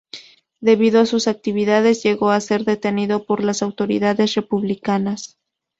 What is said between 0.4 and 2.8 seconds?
Debido a sus actividades, llegó a ser